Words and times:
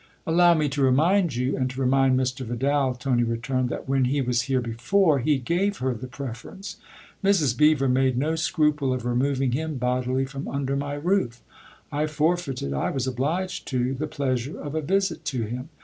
"Allow 0.25 0.55
me 0.55 0.67
to 0.69 0.81
remind 0.81 1.35
you, 1.35 1.55
and 1.55 1.69
to 1.69 1.79
remind 1.79 2.19
Mr. 2.19 2.43
Vidal," 2.43 2.95
Tony 2.95 3.21
returned," 3.21 3.69
that 3.69 3.87
when 3.87 4.05
he 4.05 4.19
was 4.19 4.41
here 4.49 4.59
before 4.59 5.19
he 5.19 5.37
gave 5.37 5.77
her 5.77 5.93
the 5.93 6.07
preference. 6.07 6.77
Mrs. 7.23 7.55
Beever 7.55 7.87
made 7.87 8.17
no 8.17 8.35
scruple 8.35 8.93
of 8.95 9.05
removing 9.05 9.51
him 9.51 9.75
bodily 9.75 10.25
from 10.25 10.47
under 10.47 10.75
my 10.75 10.95
roof. 10.95 11.43
I 11.91 12.07
forfeited 12.07 12.73
I 12.73 12.89
was 12.89 13.05
obliged 13.05 13.67
to 13.67 13.93
the 13.93 14.07
pleasure 14.07 14.59
of 14.59 14.73
a 14.73 14.81
visit 14.81 15.23
to 15.25 15.43
him. 15.43 15.69